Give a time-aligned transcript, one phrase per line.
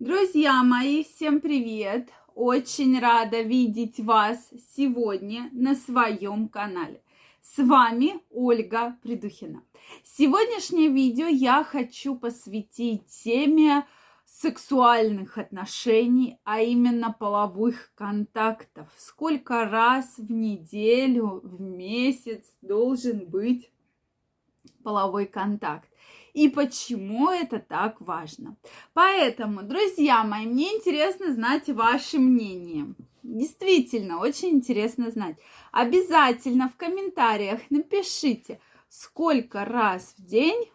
[0.00, 2.08] Друзья мои, всем привет!
[2.34, 7.02] Очень рада видеть вас сегодня на своем канале.
[7.42, 9.62] С вами Ольга Придухина.
[10.02, 13.86] Сегодняшнее видео я хочу посвятить теме
[14.24, 18.88] сексуальных отношений, а именно половых контактов.
[18.96, 23.70] Сколько раз в неделю, в месяц должен быть
[24.82, 25.89] половой контакт
[26.32, 28.56] и почему это так важно.
[28.92, 32.94] Поэтому, друзья мои, мне интересно знать ваше мнение.
[33.22, 35.36] Действительно, очень интересно знать.
[35.72, 40.70] Обязательно в комментариях напишите, сколько раз в день,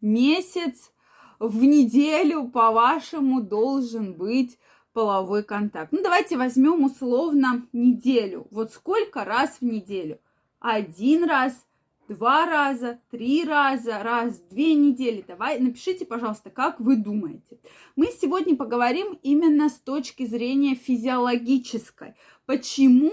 [0.00, 0.90] месяц,
[1.38, 4.58] в неделю, по-вашему, должен быть
[4.92, 5.92] половой контакт.
[5.92, 8.46] Ну, давайте возьмем условно неделю.
[8.50, 10.18] Вот сколько раз в неделю?
[10.58, 11.64] Один раз,
[12.10, 15.24] два раза, три раза, раз в две недели.
[15.26, 17.60] Давай, напишите, пожалуйста, как вы думаете.
[17.94, 22.14] Мы сегодня поговорим именно с точки зрения физиологической.
[22.46, 23.12] Почему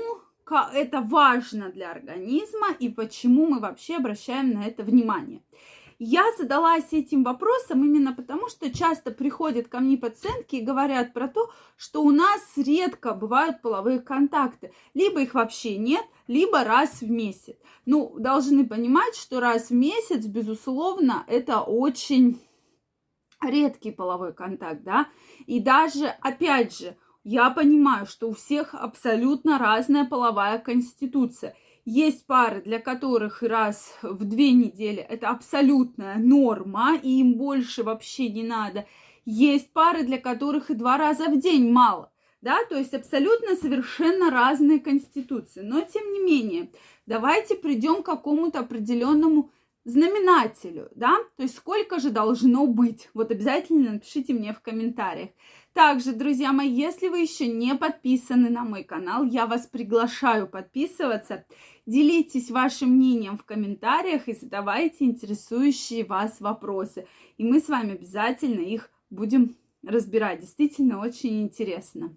[0.73, 5.44] это важно для организма и почему мы вообще обращаем на это внимание.
[6.00, 11.28] Я задалась этим вопросом именно потому, что часто приходят ко мне пациентки и говорят про
[11.28, 14.72] то, что у нас редко бывают половые контакты.
[14.94, 17.56] Либо их вообще нет, либо раз в месяц.
[17.88, 22.39] Ну, должны понимать, что раз в месяц, безусловно, это очень
[23.42, 25.08] редкий половой контакт, да.
[25.48, 31.56] И даже, опять же, я понимаю, что у всех абсолютно разная половая конституция–
[31.89, 38.27] есть пары, для которых раз в две недели это абсолютная норма, и им больше вообще
[38.27, 38.85] не надо.
[39.23, 42.11] Есть пары, для которых и два раза в день мало.
[42.41, 45.61] Да, то есть абсолютно совершенно разные конституции.
[45.61, 46.71] Но тем не менее,
[47.05, 49.52] давайте придем к какому-то определенному
[49.88, 53.09] знаменателю, да, то есть сколько же должно быть.
[53.13, 55.30] Вот обязательно напишите мне в комментариях.
[55.71, 61.45] Также, друзья мои, если вы еще не подписаны на мой канал, я вас приглашаю подписываться.
[61.85, 67.08] Делитесь вашим мнением в комментариях и задавайте интересующие вас вопросы.
[67.37, 70.42] И мы с вами обязательно их будем разбирать.
[70.42, 72.14] Действительно очень интересно.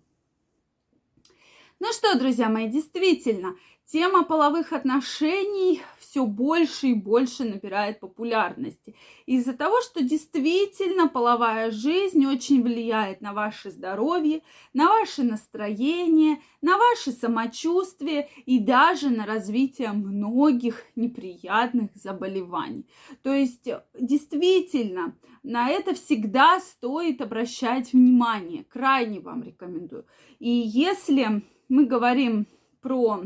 [1.78, 3.54] Ну что, друзья мои, действительно,
[3.92, 8.94] Тема половых отношений все больше и больше набирает популярности.
[9.26, 14.42] Из-за того, что действительно половая жизнь очень влияет на ваше здоровье,
[14.74, 22.86] на ваше настроение, на ваше самочувствие и даже на развитие многих неприятных заболеваний.
[23.24, 23.68] То есть
[23.98, 28.62] действительно на это всегда стоит обращать внимание.
[28.62, 30.06] Крайне вам рекомендую.
[30.38, 32.46] И если мы говорим
[32.80, 33.24] про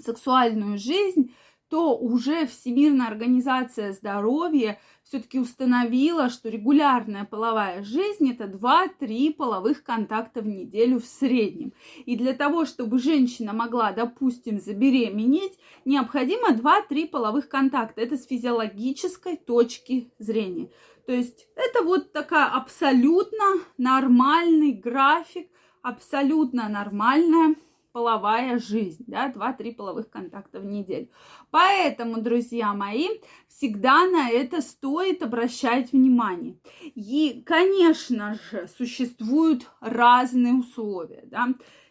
[0.00, 1.34] сексуальную жизнь,
[1.72, 10.42] то уже Всемирная организация здоровья все-таки установила, что регулярная половая жизнь это 2-3 половых контакта
[10.42, 11.72] в неделю в среднем.
[12.04, 18.02] И для того, чтобы женщина могла, допустим, забеременеть, необходимо 2-3 половых контакта.
[18.02, 20.68] Это с физиологической точки зрения.
[21.06, 23.46] То есть это вот такая абсолютно
[23.78, 25.48] нормальный график,
[25.80, 27.56] абсолютно нормальная
[27.92, 31.08] половая жизнь, да, 2-3 половых контакта в неделю.
[31.50, 33.08] Поэтому, друзья мои,
[33.48, 36.56] всегда на это стоит обращать внимание.
[36.80, 41.48] И, конечно же, существуют разные условия, да,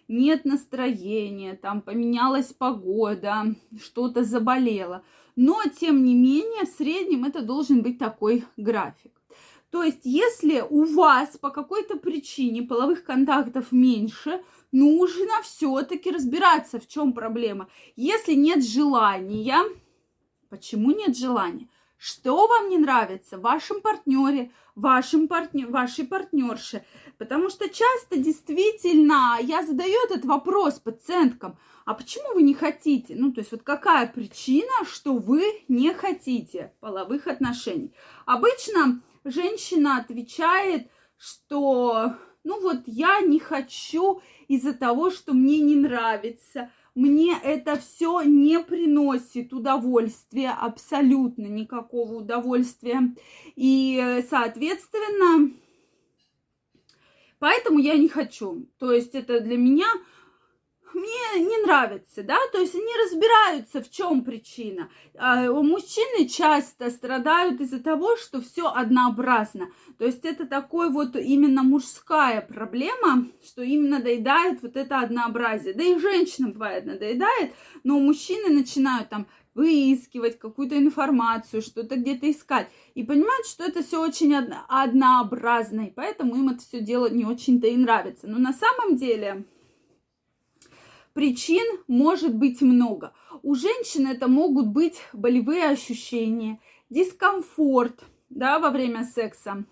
[0.07, 5.03] нет настроения, там поменялась погода, что-то заболело.
[5.37, 9.20] Но, тем не менее, в среднем это должен быть такой график.
[9.71, 14.43] То есть, если у вас по какой-то причине половых контактов меньше,
[14.73, 17.69] нужно все-таки разбираться, в чем проблема.
[17.95, 19.59] Если нет желания,
[20.49, 21.69] почему нет желания?
[21.97, 26.83] Что вам не нравится в вашем партнере, вашем партнер, вашей партнерше?
[27.17, 33.15] Потому что часто действительно я задаю этот вопрос пациенткам, а почему вы не хотите?
[33.15, 37.93] Ну, то есть вот какая причина, что вы не хотите половых отношений?
[38.25, 46.71] Обычно женщина отвечает, что ну вот я не хочу из-за того, что мне не нравится,
[46.95, 53.15] мне это все не приносит удовольствия, абсолютно никакого удовольствия.
[53.55, 54.23] И,
[60.93, 64.89] мне не нравится, да, то есть они разбираются, в чем причина.
[65.17, 69.69] А мужчины часто страдают из-за того, что все однообразно.
[69.97, 75.73] То есть это такой вот именно мужская проблема, что им надоедает вот это однообразие.
[75.73, 77.53] Да и женщинам бывает надоедает,
[77.83, 82.69] но мужчины начинают там выискивать какую-то информацию, что-то где-то искать.
[82.95, 87.67] И понимать, что это все очень однообразно, и поэтому им это все дело не очень-то
[87.67, 88.27] и нравится.
[88.27, 89.45] Но на самом деле
[91.13, 93.13] причин может быть много.
[93.43, 96.59] У женщин это могут быть болевые ощущения,
[96.89, 99.65] дискомфорт да, во время секса,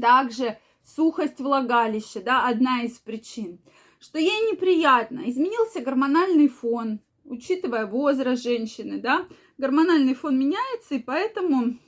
[0.00, 3.58] также сухость влагалища, да, одна из причин.
[4.00, 9.26] Что ей неприятно, изменился гормональный фон, учитывая возраст женщины, да,
[9.56, 11.78] гормональный фон меняется, и поэтому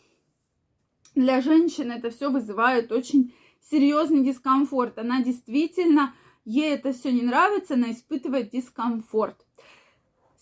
[1.15, 4.99] для женщины это все вызывает очень серьезный дискомфорт.
[4.99, 6.15] Она действительно,
[6.45, 9.47] ей это все не нравится, она испытывает дискомфорт.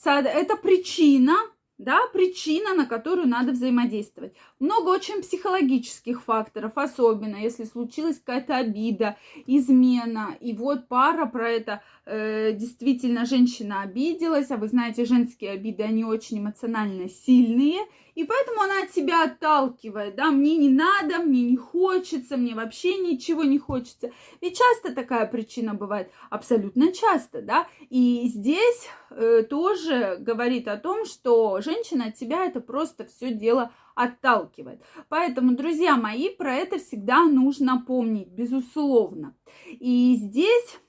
[0.04, 1.34] Это причина
[1.78, 4.34] да, причина, на которую надо взаимодействовать.
[4.58, 9.16] Много очень психологических факторов, особенно если случилась какая-то обида,
[9.46, 15.84] измена, и вот пара про это э, действительно женщина обиделась, а вы знаете, женские обиды,
[15.84, 17.78] они очень эмоционально сильные,
[18.18, 22.98] и поэтому она от себя отталкивает, да, мне не надо, мне не хочется, мне вообще
[22.98, 24.10] ничего не хочется.
[24.40, 31.04] Ведь часто такая причина бывает, абсолютно часто, да, и здесь э, тоже говорит о том,
[31.04, 34.82] что женщина от себя это просто все дело отталкивает.
[35.08, 39.36] Поэтому, друзья мои, про это всегда нужно помнить, безусловно.
[39.64, 40.80] И здесь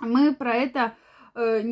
[0.00, 0.96] мы про это
[1.36, 1.62] э,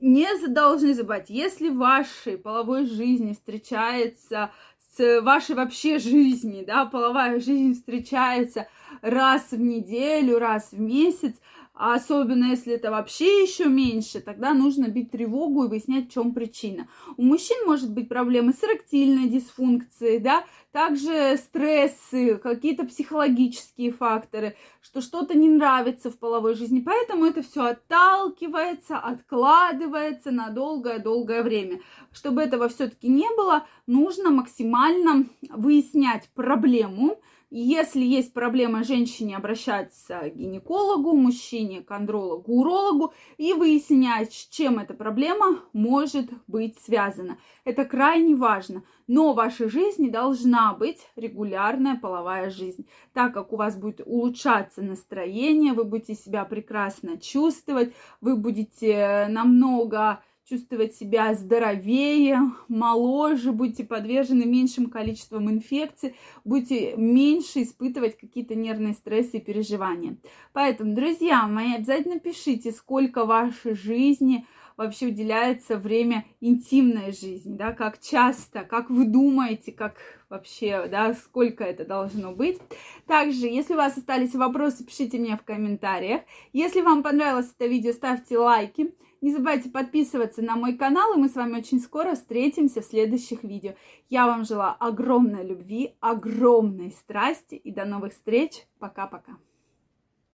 [0.00, 4.50] не должны забывать, если в вашей половой жизни встречается
[4.96, 8.66] с вашей вообще жизни, да, половая жизнь встречается
[9.02, 11.34] раз в неделю, раз в месяц,
[11.78, 16.32] а особенно если это вообще еще меньше, тогда нужно бить тревогу и выяснять, в чем
[16.32, 16.88] причина.
[17.18, 25.02] У мужчин может быть проблемы с эректильной дисфункцией, да, также стрессы, какие-то психологические факторы, что
[25.02, 31.80] что-то не нравится в половой жизни, поэтому это все отталкивается, откладывается на долгое-долгое время.
[32.10, 40.34] Чтобы этого все-таки не было, нужно максимально выяснять проблему, если есть проблема женщине, обращаться к
[40.34, 47.38] гинекологу, мужчине к андрологу, урологу и выяснять, с чем эта проблема может быть связана.
[47.64, 48.82] Это крайне важно.
[49.06, 54.82] Но в вашей жизни должна быть регулярная половая жизнь, так как у вас будет улучшаться
[54.82, 62.38] настроение, вы будете себя прекрасно чувствовать, вы будете намного чувствовать себя здоровее,
[62.68, 66.14] моложе, будете подвержены меньшим количеством инфекций,
[66.44, 70.16] будете меньше испытывать какие-то нервные стрессы и переживания.
[70.52, 74.46] Поэтому, друзья мои, обязательно пишите, сколько вашей жизни
[74.76, 79.96] вообще уделяется время интимной жизни, да, как часто, как вы думаете, как
[80.28, 82.58] вообще, да, сколько это должно быть.
[83.06, 86.22] Также, если у вас остались вопросы, пишите мне в комментариях.
[86.52, 88.94] Если вам понравилось это видео, ставьте лайки.
[89.26, 93.42] Не забывайте подписываться на мой канал, и мы с вами очень скоро встретимся в следующих
[93.42, 93.74] видео.
[94.08, 98.68] Я вам желаю огромной любви, огромной страсти и до новых встреч.
[98.78, 99.32] Пока-пока.